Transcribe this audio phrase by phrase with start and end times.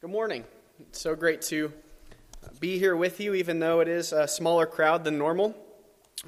[0.00, 0.44] Good morning.
[0.78, 1.72] It's so great to
[2.60, 5.56] be here with you, even though it is a smaller crowd than normal.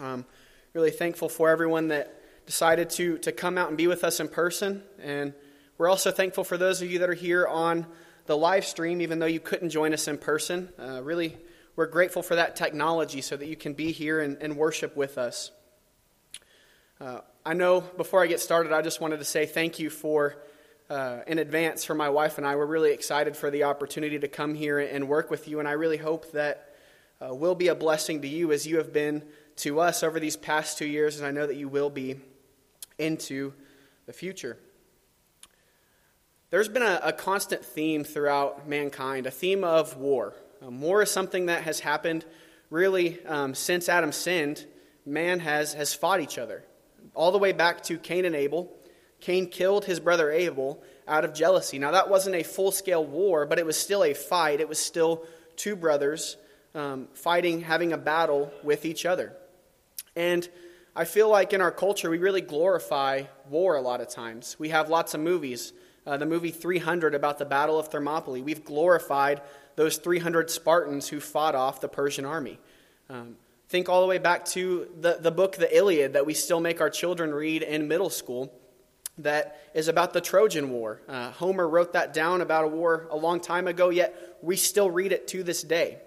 [0.01, 0.25] Um,
[0.73, 4.27] really thankful for everyone that decided to, to come out and be with us in
[4.27, 4.83] person.
[5.01, 5.35] And
[5.79, 7.87] we're also thankful for those of you that are here on
[8.27, 10.71] the live stream, even though you couldn't join us in person.
[10.77, 11.37] Uh, really,
[11.77, 15.17] we're grateful for that technology so that you can be here and, and worship with
[15.17, 15.53] us.
[17.01, 20.35] Uh, I know before I get started, I just wanted to say thank you for
[20.91, 22.57] uh, in advance for my wife and I.
[22.57, 25.73] We're really excited for the opportunity to come here and work with you, and I
[25.73, 26.75] really hope that
[27.21, 29.23] uh, will be a blessing to you as you have been
[29.57, 32.17] to us over these past two years, and I know that you will be
[32.99, 33.53] into
[34.07, 34.59] the future.
[36.51, 40.35] There's been a, a constant theme throughout mankind, a theme of war.
[40.61, 42.25] Um, war is something that has happened
[42.69, 44.67] really um, since Adam sinned.
[45.07, 46.65] Man has, has fought each other,
[47.15, 48.77] all the way back to Cain and Abel
[49.21, 51.79] Cain killed his brother Abel out of jealousy.
[51.79, 54.61] Now, that wasn't a full scale war, but it was still a fight.
[54.61, 55.25] It was still
[55.57, 56.37] two brothers
[56.75, 59.35] um, fighting, having a battle with each other.
[60.17, 60.49] And
[60.95, 64.57] I feel like in our culture, we really glorify war a lot of times.
[64.59, 65.73] We have lots of movies.
[66.07, 69.43] Uh, the movie 300 about the Battle of Thermopylae, we've glorified
[69.77, 72.59] those 300 Spartans who fought off the Persian army.
[73.09, 73.37] Um,
[73.69, 76.81] think all the way back to the, the book, The Iliad, that we still make
[76.81, 78.53] our children read in middle school
[79.23, 81.01] that is about the Trojan War.
[81.09, 84.91] Uh, Homer wrote that down about a war a long time ago, yet we still
[84.91, 85.99] read it to this day.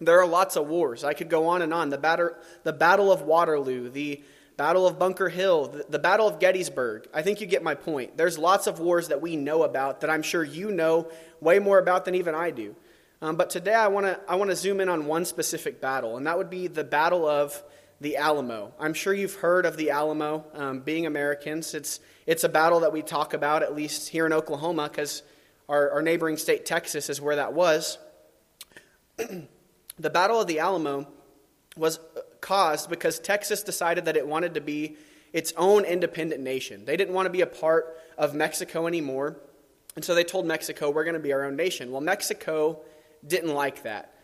[0.00, 1.02] There are lots of wars.
[1.02, 1.90] I could go on and on.
[1.90, 4.22] The, batter, the Battle of Waterloo, the
[4.56, 7.08] Battle of Bunker Hill, the, the Battle of Gettysburg.
[7.12, 8.16] I think you get my point.
[8.16, 11.78] There's lots of wars that we know about that I'm sure you know way more
[11.78, 12.76] about than even I do.
[13.20, 16.16] Um, but today I want to I want to zoom in on one specific battle,
[16.16, 17.60] and that would be the Battle of
[18.00, 18.72] the Alamo.
[18.78, 20.44] I'm sure you've heard of the Alamo.
[20.54, 24.32] Um, being Americans, it's it's a battle that we talk about, at least here in
[24.32, 25.22] Oklahoma, because
[25.68, 27.98] our, our neighboring state, Texas, is where that was.
[29.16, 31.08] the Battle of the Alamo
[31.76, 31.98] was
[32.40, 34.96] caused because Texas decided that it wanted to be
[35.32, 36.84] its own independent nation.
[36.84, 39.38] They didn't want to be a part of Mexico anymore.
[39.96, 41.90] And so they told Mexico, we're going to be our own nation.
[41.90, 42.80] Well, Mexico
[43.26, 44.14] didn't like that.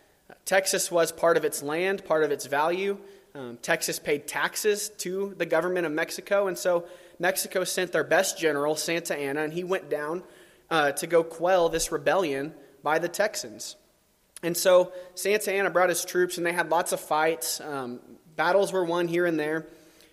[0.45, 2.99] Texas was part of its land, part of its value.
[3.37, 6.47] Um, Texas paid taxes to the government of Mexico.
[6.47, 6.87] And so
[7.19, 10.23] Mexico sent their best general, Santa Anna, and he went down
[10.71, 13.75] uh, to go quell this rebellion by the Texans.
[14.45, 17.61] And so Santa Anna brought his troops, and they had lots of fights.
[17.61, 17.99] Um,
[18.37, 19.67] battles were won here and there.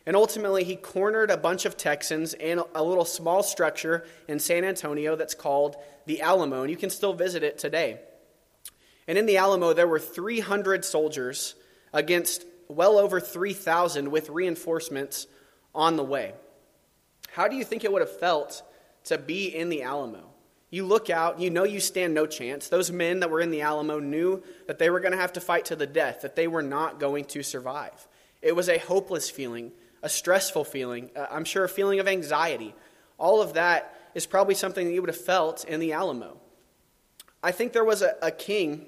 [0.07, 4.63] And ultimately, he cornered a bunch of Texans in a little small structure in San
[4.63, 5.75] Antonio that's called
[6.07, 6.61] the Alamo.
[6.61, 7.99] And you can still visit it today.
[9.07, 11.53] And in the Alamo, there were 300 soldiers
[11.93, 12.45] against
[12.75, 15.27] well over 3,000 with reinforcements
[15.73, 16.33] on the way.
[17.31, 18.61] How do you think it would have felt
[19.05, 20.31] to be in the Alamo?
[20.69, 22.69] You look out, you know you stand no chance.
[22.69, 25.41] Those men that were in the Alamo knew that they were going to have to
[25.41, 28.07] fight to the death, that they were not going to survive.
[28.41, 29.71] It was a hopeless feeling,
[30.01, 32.73] a stressful feeling, uh, I'm sure a feeling of anxiety.
[33.17, 36.37] All of that is probably something that you would have felt in the Alamo.
[37.43, 38.87] I think there was a, a king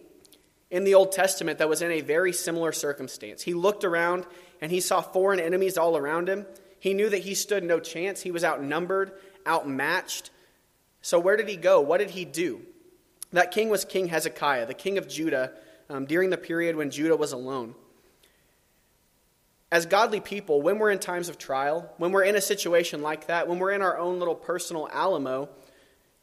[0.73, 3.43] in the Old Testament that was in a very similar circumstance.
[3.43, 4.25] He looked around
[4.59, 6.47] and he saw foreign enemies all around him,
[6.83, 8.21] he knew that he stood no chance.
[8.21, 9.13] He was outnumbered,
[9.47, 10.31] outmatched.
[11.01, 11.79] So, where did he go?
[11.79, 12.61] What did he do?
[13.31, 15.53] That king was King Hezekiah, the king of Judah,
[15.89, 17.73] um, during the period when Judah was alone.
[19.71, 23.27] As godly people, when we're in times of trial, when we're in a situation like
[23.27, 25.47] that, when we're in our own little personal Alamo,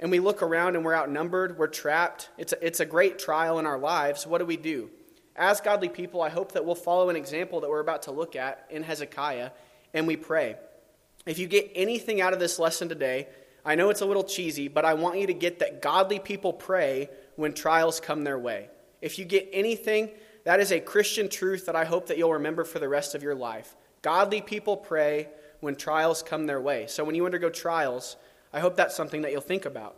[0.00, 3.58] and we look around and we're outnumbered, we're trapped, it's a, it's a great trial
[3.58, 4.90] in our lives, what do we do?
[5.36, 8.34] As godly people, I hope that we'll follow an example that we're about to look
[8.34, 9.50] at in Hezekiah
[9.94, 10.56] and we pray.
[11.26, 13.28] If you get anything out of this lesson today,
[13.64, 16.52] I know it's a little cheesy, but I want you to get that godly people
[16.52, 18.68] pray when trials come their way.
[19.02, 20.10] If you get anything,
[20.44, 23.22] that is a Christian truth that I hope that you'll remember for the rest of
[23.22, 23.76] your life.
[24.00, 25.28] Godly people pray
[25.60, 26.86] when trials come their way.
[26.86, 28.16] So when you undergo trials,
[28.52, 29.96] I hope that's something that you'll think about.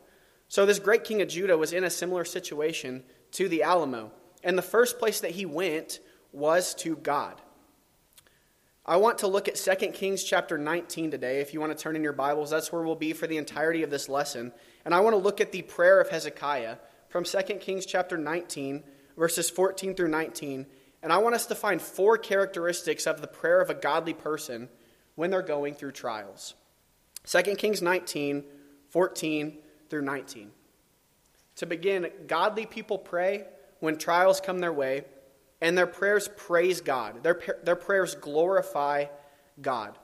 [0.48, 4.12] So this great king of Judah was in a similar situation to the Alamo.
[4.44, 6.00] And the first place that he went
[6.32, 7.40] was to God.
[8.84, 11.40] I want to look at 2 Kings chapter 19 today.
[11.40, 13.84] If you want to turn in your Bibles, that's where we'll be for the entirety
[13.84, 14.52] of this lesson.
[14.84, 16.76] And I want to look at the prayer of Hezekiah
[17.08, 18.82] from 2 Kings chapter 19,
[19.16, 20.66] verses 14 through 19.
[21.02, 24.69] And I want us to find four characteristics of the prayer of a godly person
[25.14, 26.55] when they're going through trials.
[27.24, 28.44] 2 Kings 19,
[28.88, 29.58] 14
[29.88, 30.50] through 19.
[31.56, 33.44] To begin, godly people pray
[33.80, 35.04] when trials come their way
[35.60, 37.22] and their prayers praise God.
[37.22, 39.06] Their, their prayers glorify
[39.60, 39.96] God.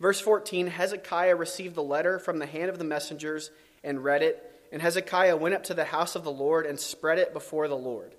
[0.00, 3.50] Verse 14 Hezekiah received the letter from the hand of the messengers
[3.84, 7.18] and read it, and Hezekiah went up to the house of the Lord and spread
[7.18, 8.14] it before the Lord.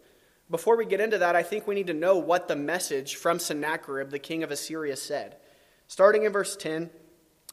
[0.50, 3.38] Before we get into that, I think we need to know what the message from
[3.38, 5.36] Sennacherib, the king of Assyria, said.
[5.88, 6.90] Starting in verse 10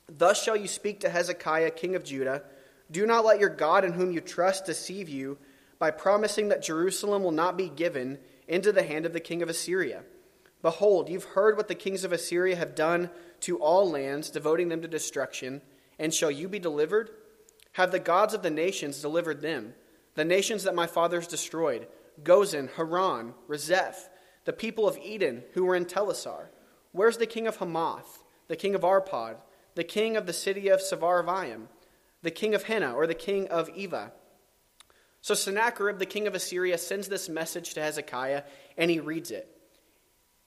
[0.08, 2.42] Thus shall you speak to Hezekiah, king of Judah
[2.90, 5.38] Do not let your God in whom you trust deceive you
[5.78, 9.48] by promising that Jerusalem will not be given into the hand of the king of
[9.48, 10.02] Assyria.
[10.62, 13.10] Behold, you've heard what the kings of Assyria have done
[13.40, 15.60] to all lands, devoting them to destruction.
[15.98, 17.10] And shall you be delivered?
[17.72, 19.74] Have the gods of the nations delivered them?
[20.14, 21.86] The nations that my fathers destroyed
[22.22, 24.08] Gozan, Haran, Rezeph,
[24.44, 26.46] the people of Eden who were in Telassar.
[26.92, 29.36] Where's the king of Hamath, the king of Arpad,
[29.74, 31.68] the king of the city of Sepharvaim,
[32.22, 34.12] the king of Hena, or the king of Ivvah?
[35.20, 38.42] So Sennacherib, the king of Assyria, sends this message to Hezekiah,
[38.76, 39.48] and he reads it.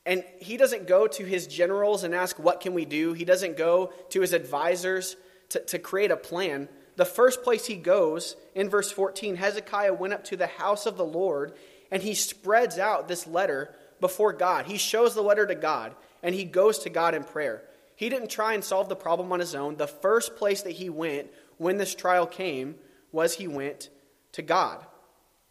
[0.05, 3.13] And he doesn't go to his generals and ask, What can we do?
[3.13, 5.17] He doesn't go to his advisors
[5.49, 10.13] to, to create a plan the first place he goes in verse 14, Hezekiah went
[10.13, 11.53] up to the house of the Lord
[11.91, 14.65] and he spreads out this letter before God.
[14.65, 17.61] He shows the letter to God and he goes to God in prayer.
[17.97, 19.75] He didn't try and solve the problem on his own.
[19.75, 21.27] The first place that he went
[21.57, 22.75] when this trial came
[23.11, 23.89] was he went
[24.33, 24.85] to God.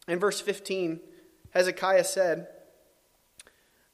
[0.07, 1.01] In verse 15,
[1.51, 2.47] Hezekiah said,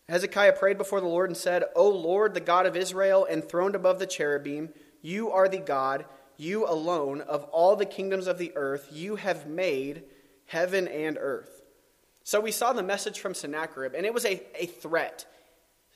[0.07, 3.97] Hezekiah prayed before the Lord and said, O Lord, the God of Israel, enthroned above
[3.97, 4.69] the cherubim,
[5.01, 6.05] you are the God
[6.38, 10.03] you alone, of all the kingdoms of the earth, you have made
[10.45, 11.61] heaven and earth.
[12.23, 15.25] So we saw the message from Sennacherib, and it was a, a threat.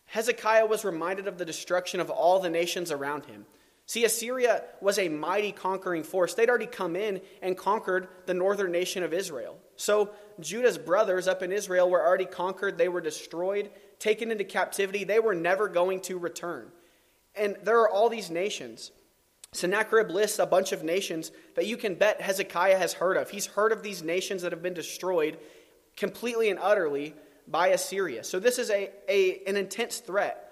[0.08, 3.46] Hezekiah was reminded of the destruction of all the nations around him.
[3.86, 6.34] See, Assyria was a mighty conquering force.
[6.34, 9.58] They'd already come in and conquered the northern nation of Israel.
[9.78, 10.12] So
[10.42, 12.78] Judah's brothers up in Israel were already conquered.
[12.78, 15.06] They were destroyed, taken into captivity.
[15.06, 16.70] They were never going to return.
[17.34, 18.92] And there are all these nations.
[19.54, 23.30] Sennacherib lists a bunch of nations that you can bet Hezekiah has heard of.
[23.30, 25.38] He's heard of these nations that have been destroyed
[25.96, 27.16] completely and utterly
[27.48, 28.24] by Assyria.
[28.24, 30.44] So this is a, a, an intense threat.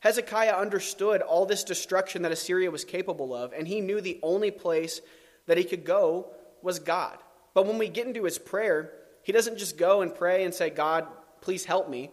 [0.00, 4.50] Hezekiah understood all this destruction that Assyria was capable of, and he knew the only
[4.50, 5.00] place
[5.46, 6.28] that he could go
[6.60, 7.16] was God.
[7.54, 8.92] But when we get into his prayer,
[9.22, 11.06] he doesn't just go and pray and say, God,
[11.40, 12.10] please help me.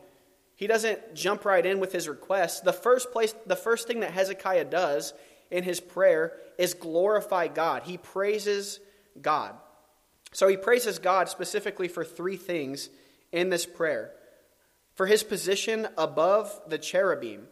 [0.55, 2.63] He doesn't jump right in with his request.
[2.63, 5.13] The first place, the first thing that Hezekiah does
[5.49, 7.83] in his prayer is glorify God.
[7.83, 8.79] He praises
[9.21, 9.55] God.
[10.31, 12.89] So he praises God specifically for three things
[13.33, 14.13] in this prayer
[15.01, 17.47] for his position above the cherubim.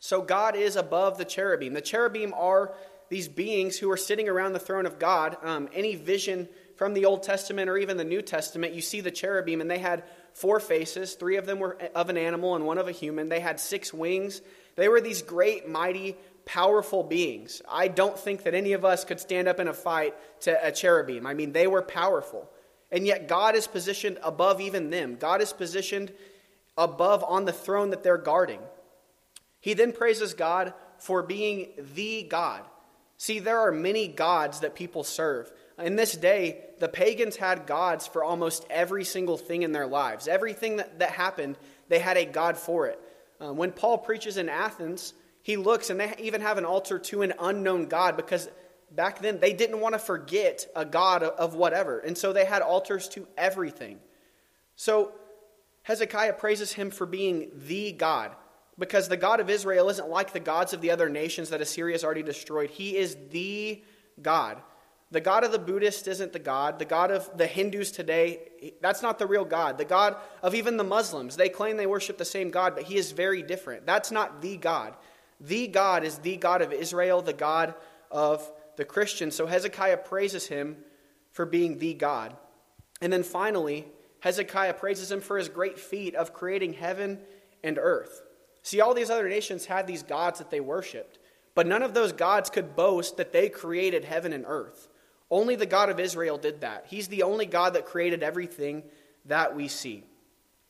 [0.00, 1.72] So God is above the cherubim.
[1.72, 2.74] The cherubim are
[3.08, 5.38] these beings who are sitting around the throne of God.
[5.42, 9.10] Um, any vision from the Old Testament or even the New Testament, you see the
[9.10, 10.04] cherubim, and they had
[10.34, 11.14] four faces.
[11.14, 13.30] Three of them were of an animal and one of a human.
[13.30, 14.42] They had six wings.
[14.76, 17.62] They were these great, mighty powerful beings.
[17.66, 20.70] I don't think that any of us could stand up in a fight to a
[20.70, 21.26] cherubim.
[21.26, 22.46] I mean, they were powerful.
[22.90, 25.16] And yet, God is positioned above even them.
[25.18, 26.12] God is positioned
[26.76, 28.60] above on the throne that they're guarding.
[29.60, 32.62] He then praises God for being the God.
[33.16, 35.52] See, there are many gods that people serve.
[35.78, 40.26] In this day, the pagans had gods for almost every single thing in their lives.
[40.26, 41.56] Everything that, that happened,
[41.88, 43.00] they had a God for it.
[43.40, 47.22] Uh, when Paul preaches in Athens, he looks and they even have an altar to
[47.22, 48.48] an unknown God because
[48.90, 51.98] back then they didn't want to forget a God of whatever.
[51.98, 53.98] And so they had altars to everything.
[54.76, 55.12] So
[55.84, 58.32] Hezekiah praises him for being the God
[58.78, 61.94] because the God of Israel isn't like the gods of the other nations that Assyria
[61.94, 62.70] has already destroyed.
[62.70, 63.82] He is the
[64.20, 64.58] God.
[65.10, 66.78] The God of the Buddhist isn't the God.
[66.78, 68.48] The God of the Hindus today,
[68.80, 69.76] that's not the real God.
[69.76, 72.96] The God of even the Muslims, they claim they worship the same God, but he
[72.96, 73.84] is very different.
[73.84, 74.94] That's not the God.
[75.38, 77.74] The God is the God of Israel, the God
[78.10, 79.34] of the Christians.
[79.34, 80.78] So Hezekiah praises him
[81.30, 82.34] for being the God.
[83.02, 83.86] And then finally,
[84.22, 87.18] Hezekiah praises him for his great feat of creating heaven
[87.64, 88.22] and earth.
[88.62, 91.18] See, all these other nations had these gods that they worshiped,
[91.56, 94.86] but none of those gods could boast that they created heaven and earth.
[95.28, 96.84] Only the God of Israel did that.
[96.88, 98.84] He's the only God that created everything
[99.24, 100.04] that we see.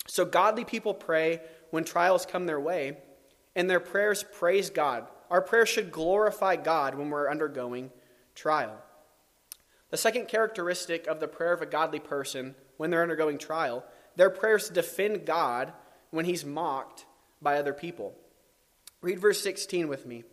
[0.06, 1.40] So, godly people pray
[1.70, 2.96] when trials come their way
[3.54, 5.06] and their prayers praise God.
[5.30, 7.90] Our prayers should glorify God when we're undergoing
[8.34, 8.78] trial.
[9.92, 13.84] The second characteristic of the prayer of a godly person when they're undergoing trial,
[14.16, 15.70] their prayers defend God
[16.10, 17.04] when he's mocked
[17.42, 18.14] by other people.
[19.02, 20.24] Read verse 16 with me.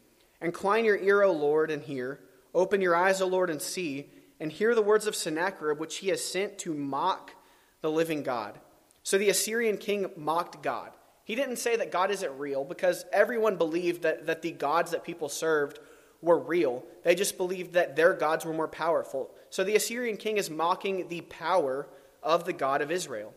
[0.41, 2.21] Incline your ear, O Lord, and hear.
[2.55, 6.07] Open your eyes, O Lord, and see, and hear the words of Sennacherib, which he
[6.07, 7.33] has sent to mock
[7.81, 8.57] the living God.
[9.03, 10.91] So the Assyrian king mocked God.
[11.25, 15.03] He didn't say that God isn't real because everyone believed that, that the gods that
[15.03, 15.79] people served
[16.21, 16.85] were real.
[17.03, 19.31] They just believed that their gods were more powerful.
[19.49, 21.87] So the Assyrian king is mocking the power
[22.21, 23.33] of the God of Israel.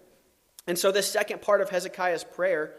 [0.67, 2.75] And so, this second part of Hezekiah's prayer,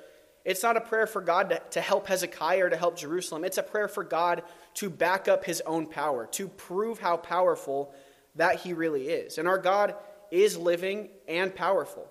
[0.46, 3.44] it's not a prayer for God to, to help Hezekiah or to help Jerusalem.
[3.44, 4.44] It's a prayer for God
[4.75, 7.94] to back up his own power, to prove how powerful
[8.36, 9.38] that he really is.
[9.38, 9.96] And our God
[10.32, 12.08] is living and powerful.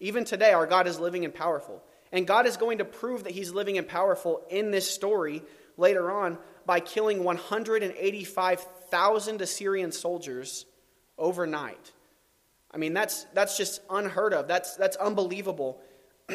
[0.00, 1.82] Even today, our God is living and powerful.
[2.12, 5.42] And God is going to prove that he's living and powerful in this story
[5.76, 10.66] later on by killing 185,000 Assyrian soldiers
[11.18, 11.92] overnight.
[12.70, 14.48] I mean, that's, that's just unheard of.
[14.48, 15.80] That's, that's unbelievable.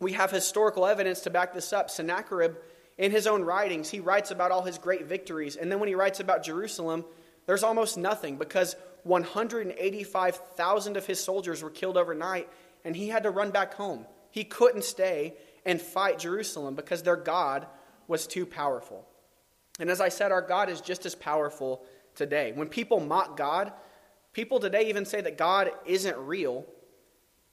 [0.00, 1.90] we have historical evidence to back this up.
[1.90, 2.54] Sennacherib,
[2.98, 5.56] in his own writings, he writes about all his great victories.
[5.56, 7.04] And then when he writes about Jerusalem,
[7.46, 12.48] there's almost nothing because 185,000 of his soldiers were killed overnight,
[12.84, 14.06] and he had to run back home.
[14.30, 17.66] He couldn't stay and fight Jerusalem because their God
[18.08, 19.06] was too powerful.
[19.78, 21.84] And as I said, our God is just as powerful
[22.14, 22.52] today.
[22.54, 23.72] When people mock God,
[24.32, 26.64] people today even say that God isn't real.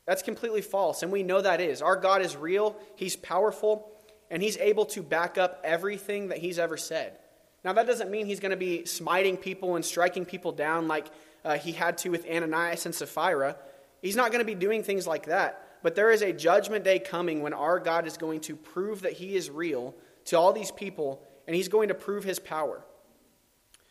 [0.06, 1.82] That's completely false, and we know that is.
[1.82, 3.92] Our God is real, He's powerful,
[4.30, 7.18] and He's able to back up everything that He's ever said.
[7.64, 11.08] Now, that doesn't mean He's going to be smiting people and striking people down like
[11.46, 13.56] uh, He had to with Ananias and Sapphira.
[14.02, 15.62] He's not going to be doing things like that.
[15.82, 19.14] But there is a judgment day coming when our God is going to prove that
[19.14, 19.96] He is real
[20.26, 22.84] to all these people, and He's going to prove His power.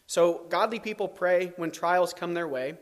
[0.07, 2.75] So, godly people pray when trials come their way,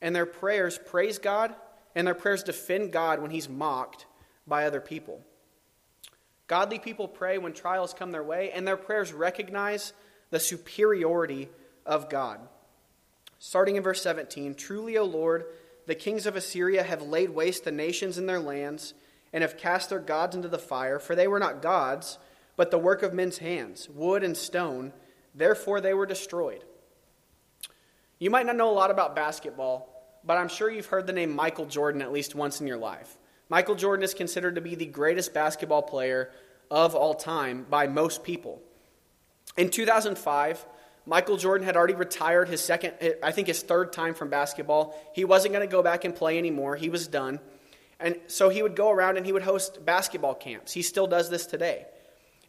[0.00, 1.54] and their prayers praise God,
[1.94, 4.06] and their prayers defend God when He's mocked
[4.46, 5.22] by other people.
[6.46, 9.92] Godly people pray when trials come their way, and their prayers recognize
[10.30, 11.48] the superiority
[11.86, 12.40] of God.
[13.38, 15.44] Starting in verse 17 Truly, O Lord,
[15.86, 18.94] the kings of Assyria have laid waste the nations in their lands,
[19.32, 22.18] and have cast their gods into the fire, for they were not gods,
[22.56, 24.92] but the work of men's hands, wood and stone.
[25.34, 26.64] Therefore they were destroyed.
[28.18, 29.88] You might not know a lot about basketball,
[30.24, 33.18] but I'm sure you've heard the name Michael Jordan at least once in your life.
[33.48, 36.30] Michael Jordan is considered to be the greatest basketball player
[36.70, 38.62] of all time by most people.
[39.56, 40.64] In 2005,
[41.04, 44.96] Michael Jordan had already retired his second, I think his third time from basketball.
[45.14, 46.76] He wasn't going to go back and play anymore.
[46.76, 47.40] He was done.
[47.98, 50.72] And so he would go around and he would host basketball camps.
[50.72, 51.86] He still does this today.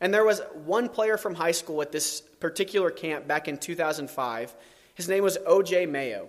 [0.03, 4.53] And there was one player from high school at this particular camp back in 2005.
[4.95, 5.85] His name was O.J.
[5.85, 6.27] Mayo.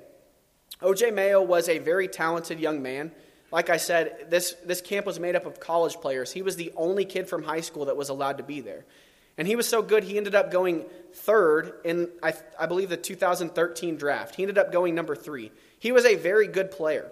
[0.80, 1.10] O.J.
[1.10, 3.10] Mayo was a very talented young man.
[3.50, 6.30] Like I said, this, this camp was made up of college players.
[6.30, 8.84] He was the only kid from high school that was allowed to be there.
[9.36, 12.96] And he was so good, he ended up going third in, I, I believe, the
[12.96, 14.36] 2013 draft.
[14.36, 15.50] He ended up going number three.
[15.80, 17.10] He was a very good player.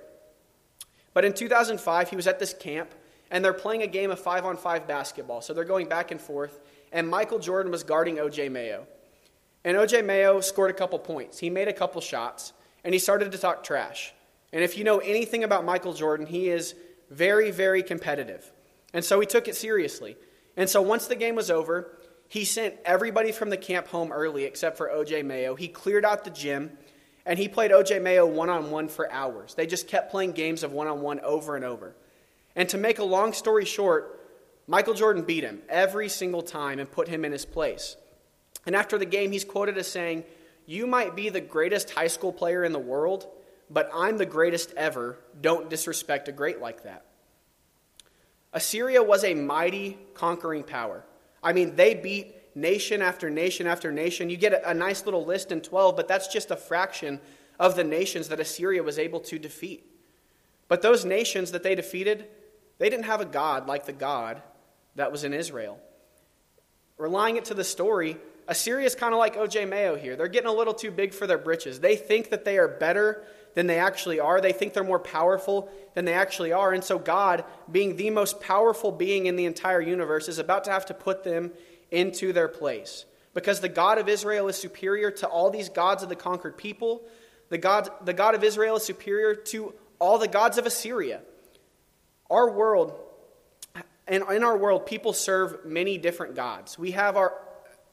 [1.12, 2.95] But in 2005, he was at this camp,
[3.33, 5.41] and they're playing a game of five on five basketball.
[5.41, 6.61] So they're going back and forth,
[6.93, 8.51] and Michael Jordan was guarding O.J.
[8.51, 8.87] Mayo.
[9.65, 10.03] And O.J.
[10.03, 11.39] Mayo scored a couple points.
[11.39, 12.53] He made a couple shots,
[12.85, 14.12] and he started to talk trash.
[14.53, 16.75] And if you know anything about Michael Jordan, he is
[17.11, 18.53] very, very competitive.
[18.93, 20.17] And so he took it seriously.
[20.57, 21.97] And so once the game was over,
[22.29, 25.55] he sent everybody from the camp home early except for OJ Mayo.
[25.55, 26.77] He cleared out the gym
[27.25, 29.55] and he played OJ Mayo one on one for hours.
[29.55, 31.95] They just kept playing games of one on one over and over.
[32.54, 34.21] And to make a long story short,
[34.66, 37.97] Michael Jordan beat him every single time and put him in his place.
[38.66, 40.25] And after the game, he's quoted as saying,
[40.66, 43.26] You might be the greatest high school player in the world,
[43.71, 45.18] but I'm the greatest ever.
[45.40, 47.06] Don't disrespect a great like that.
[48.52, 51.04] Assyria was a mighty conquering power.
[51.42, 54.28] I mean, they beat nation after nation after nation.
[54.30, 57.21] You get a, nice little list in 12, but that's just a fraction
[57.59, 59.87] of the nations that Assyria was able to defeat.
[60.68, 62.26] But those nations that they defeated,
[62.83, 64.43] they didn't have a God like the God
[64.97, 65.79] that was in Israel.
[66.99, 68.17] Relying it to the story,
[68.49, 69.67] Assyria is kind of like O.J.
[69.67, 70.17] Mayo here.
[70.17, 71.79] They're getting a little too big for their britches.
[71.79, 73.23] They think that they are better
[73.55, 74.41] than they actually are.
[74.41, 76.73] They think they're more powerful than they actually are.
[76.73, 80.73] And so, God, being the most powerful being in the entire universe, is about to
[80.73, 81.53] have to put them
[81.93, 83.05] into their place.
[83.33, 87.03] Because the God of Israel is superior to all these gods of the conquered people.
[87.49, 91.21] The God, the God of Israel is superior to all the gods of Assyria.
[92.33, 92.99] Our world,
[94.09, 96.79] and in our world, people serve many different gods.
[96.79, 97.35] We have our,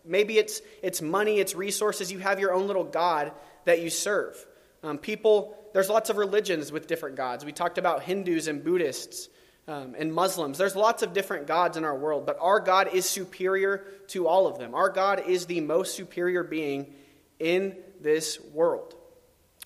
[0.05, 2.09] maybe it's, it's money, it's resources.
[2.09, 3.33] You have your own little God
[3.65, 4.37] that you serve.
[4.81, 7.43] Um, people, there's lots of religions with different gods.
[7.43, 9.27] We talked about Hindus and Buddhists
[9.67, 10.57] um, and Muslims.
[10.57, 14.47] There's lots of different gods in our world, but our God is superior to all
[14.47, 14.73] of them.
[14.73, 16.93] Our God is the most superior being
[17.39, 18.95] in this world.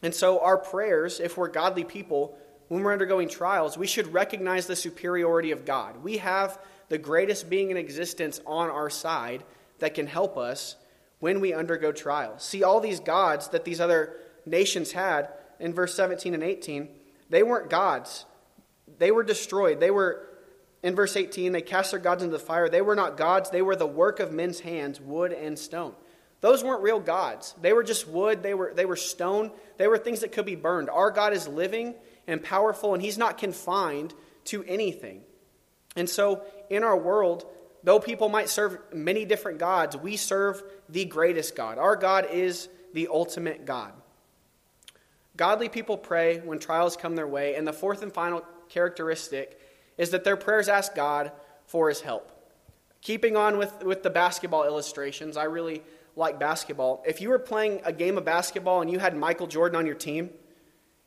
[0.02, 4.68] And so, our prayers, if we're godly people, when we're undergoing trials, we should recognize
[4.68, 6.04] the superiority of God.
[6.04, 9.44] We have the greatest being in existence on our side
[9.80, 10.76] that can help us
[11.20, 12.44] when we undergo trials.
[12.44, 14.14] See, all these gods that these other
[14.46, 15.30] nations had
[15.60, 16.90] in verse 17 and 18,
[17.30, 18.26] they weren't gods.
[18.98, 19.80] They were destroyed.
[19.80, 20.28] They were,
[20.84, 22.70] in verse 18, they cast their gods into the fire.
[22.70, 25.96] They were not gods, they were the work of men's hands, wood and stone.
[26.44, 27.56] Those weren't real gods.
[27.62, 30.58] They were just wood, they were, they were stone, they were things that could be
[30.58, 30.90] burned.
[30.90, 31.96] Our God is living
[32.28, 34.14] and powerful, and He's not confined
[34.46, 35.22] to anything.
[35.96, 37.46] And so, in our world,
[37.86, 41.78] though people might serve many different gods, we serve the greatest God.
[41.78, 43.94] Our God is the ultimate God.
[45.38, 49.58] Godly people pray when trials come their way, and the fourth and final characteristic
[49.98, 51.32] is that their prayers ask God
[51.68, 52.32] for his help.
[53.02, 55.84] Keeping on with, with the basketball illustrations, I really
[56.16, 57.04] like basketball.
[57.06, 59.96] If you were playing a game of basketball and you had Michael Jordan on your
[59.96, 60.30] team,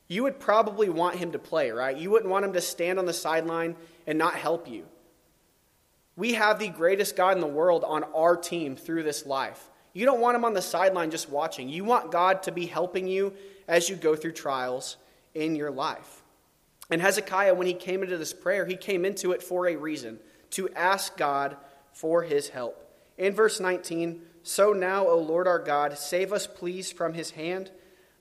[0.09, 1.97] you would probably want him to play, right?
[1.97, 4.85] You wouldn't want him to stand on the sideline and not help you.
[6.17, 9.69] We have the greatest God in the world on our team through this life.
[9.93, 11.69] You don't want him on the sideline just watching.
[11.69, 13.33] You want God to be helping you
[13.69, 14.97] as you go through trials
[15.35, 16.23] in your life.
[16.91, 20.19] And Hezekiah, when he came into this prayer, he came into it for a reason
[20.51, 21.57] to ask God
[21.93, 22.83] for his help.
[23.19, 27.73] In verse 19, so now, O Lord our God, save us, please, from his hand,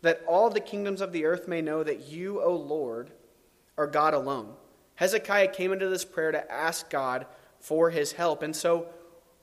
[0.01, 3.12] that all the kingdoms of the earth may know that you, O Lord,
[3.77, 4.53] are God alone.
[4.96, 7.27] Hezekiah came into this prayer to ask God
[7.60, 8.41] for his help.
[8.41, 8.88] And so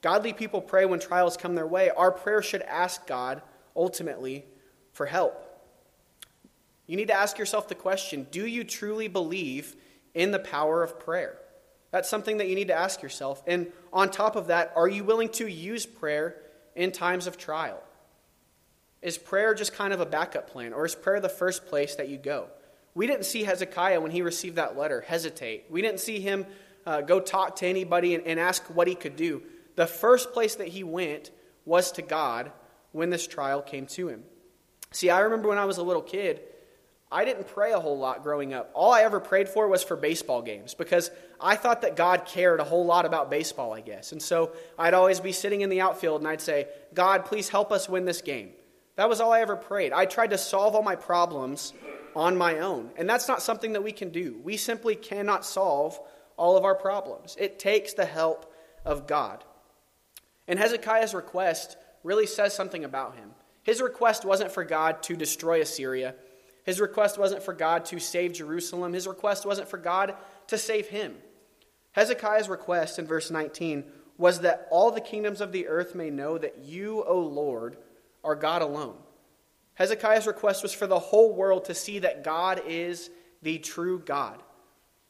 [0.01, 1.91] Godly people pray when trials come their way.
[1.91, 3.43] Our prayer should ask God,
[3.77, 4.45] ultimately,
[4.93, 5.41] for help.
[6.89, 9.77] You need to ask yourself the question do you truly believe
[10.15, 11.39] in the power of prayer?
[11.93, 13.41] That's something that you need to ask yourself.
[13.47, 16.42] And on top of that, are you willing to use prayer
[16.75, 17.83] in times of trial?
[19.01, 22.09] Is prayer just kind of a backup plan, or is prayer the first place that
[22.09, 22.49] you go?
[22.95, 25.65] We didn't see Hezekiah when he received that letter hesitate.
[25.71, 26.47] We didn't see him
[26.87, 29.43] uh, go talk to anybody and, and ask what he could do
[29.75, 31.31] the first place that he went
[31.65, 32.53] was to God
[32.93, 34.25] when this trial came to him.
[34.91, 36.41] See, I remember when I was a little kid,
[37.13, 38.71] I didn't pray a whole lot growing up.
[38.75, 42.59] All I ever prayed for was for baseball games because I thought that God cared
[42.59, 44.13] a whole lot about baseball, I guess.
[44.13, 47.71] And so I'd always be sitting in the outfield and I'd say, God, please help
[47.71, 48.51] us win this game.
[48.97, 49.93] That was all I ever prayed.
[49.93, 51.75] I tried to solve all my problems
[52.17, 52.91] on my own.
[52.97, 54.41] And that's not something that we can do.
[54.43, 56.01] We simply cannot solve
[56.37, 57.37] all of our problems.
[57.39, 58.53] It takes the help
[58.85, 59.45] of God.
[60.49, 63.31] And Hezekiah's request really says something about him.
[63.63, 66.15] His request wasn't for God to destroy Assyria.
[66.65, 68.93] His request wasn't for God to save Jerusalem.
[68.93, 70.15] His request wasn't for God
[70.47, 71.17] to save him.
[71.93, 73.85] Hezekiah's request in verse 19
[74.17, 77.77] was that all the kingdoms of the earth may know that you, O Lord,
[78.23, 78.97] are God alone.
[79.75, 83.11] Hezekiah's request was for the whole world to see that God is
[83.43, 84.43] the true God.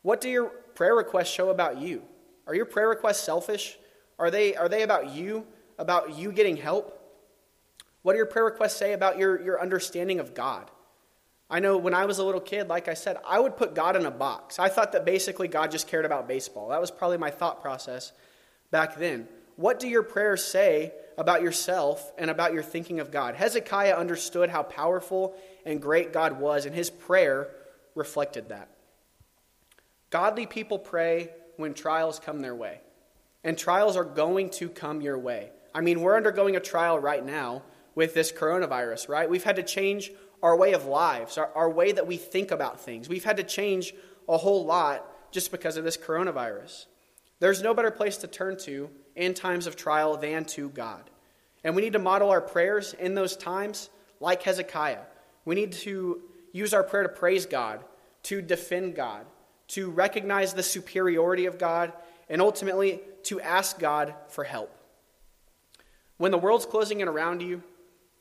[0.03, 2.03] What do your prayer requests show about you?
[2.47, 3.79] Are your prayer requests selfish?
[4.19, 5.47] Are they, are they about you,
[5.79, 6.99] about you getting help?
[8.03, 10.71] What do your prayer requests say about your, your understanding of God?
[11.53, 13.95] I know when I was a little kid, like I said, I would put God
[13.95, 14.59] in a box.
[14.59, 16.71] I thought that basically God just cared about baseball.
[16.71, 18.13] That was probably my thought process
[18.71, 19.29] back then.
[19.57, 23.35] What do your prayers say about yourself and about your thinking of God?
[23.35, 25.37] Hezekiah understood how powerful
[25.67, 27.51] and great God was, and his prayer
[27.95, 28.71] reflected that.
[30.09, 32.81] Godly people pray when trials come their way.
[33.45, 35.51] And trials are going to come your way.
[35.75, 37.63] I mean, we're undergoing a trial right now
[37.95, 39.29] with this coronavirus, right?
[39.29, 42.81] We've had to change our way of lives, our, our way that we think about
[42.81, 43.09] things.
[43.09, 43.95] We've had to change
[44.29, 46.87] a whole lot just because of this coronavirus.
[47.41, 51.11] There's no better place to turn to in times of trial than to God.
[51.65, 55.01] And we need to model our prayers in those times like Hezekiah.
[55.45, 56.21] We need to
[56.53, 57.81] use our prayer to praise God,
[58.25, 59.27] to defend God,
[59.69, 61.93] to recognize the superiority of God,
[62.29, 64.75] and ultimately to ask God for help.
[66.19, 67.63] When the world's closing in around you,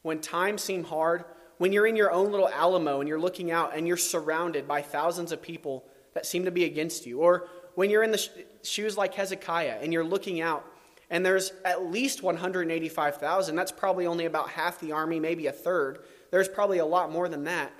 [0.02, 1.26] when times seem hard,
[1.62, 4.82] when you're in your own little Alamo and you're looking out and you're surrounded by
[4.82, 8.30] thousands of people that seem to be against you, or when you're in the sh-
[8.64, 10.66] shoes like Hezekiah and you're looking out
[11.12, 16.00] and there's at least 185,000, that's probably only about half the army, maybe a third.
[16.32, 17.72] There's probably a lot more than that.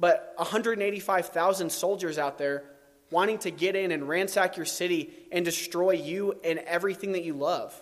[0.00, 2.64] But 185,000 soldiers out there
[3.12, 7.34] wanting to get in and ransack your city and destroy you and everything that you
[7.34, 7.80] love.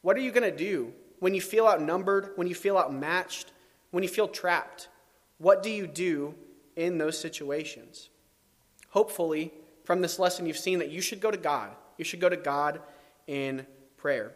[0.00, 3.50] What are you going to do when you feel outnumbered, when you feel outmatched,
[3.94, 4.88] when you feel trapped?
[5.38, 6.34] What do you do
[6.74, 8.10] in those situations?
[8.88, 9.52] Hopefully,
[9.84, 11.70] from this lesson, you've seen that you should go to God.
[11.96, 12.80] You should go to God
[13.28, 13.64] in
[13.96, 14.32] prayer.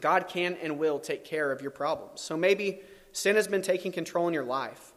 [0.00, 2.20] God can and will take care of your problems.
[2.20, 2.80] So maybe
[3.12, 4.92] sin has been taking control in your life,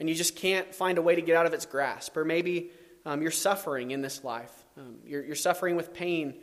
[0.00, 2.16] and you just can't find a way to get out of its grasp.
[2.16, 2.70] Or maybe
[3.04, 4.52] um, you're suffering in this life.
[4.76, 6.34] Um, you're, you're, suffering with pain.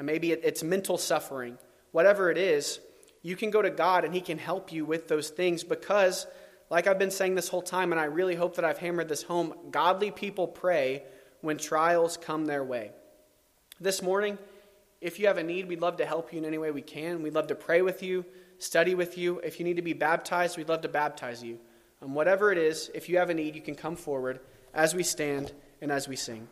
[0.00, 1.58] Maybe it, it's mental suffering.
[1.90, 2.78] Whatever it is,
[3.22, 6.26] you can go to God and He can help you with those things because,
[6.70, 9.22] like I've been saying this whole time, and I really hope that I've hammered this
[9.22, 11.04] home, godly people pray
[11.40, 12.90] when trials come their way.
[13.80, 14.38] This morning,
[15.00, 17.22] if you have a need, we'd love to help you in any way we can.
[17.22, 18.24] We'd love to pray with you,
[18.58, 19.40] study with you.
[19.40, 21.58] If you need to be baptized, we'd love to baptize you.
[22.00, 24.40] Um, whatever it is, if you have a need, you can come forward
[24.72, 26.48] as we stand and as we sing.